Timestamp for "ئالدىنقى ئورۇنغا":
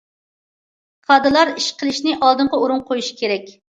2.17-2.87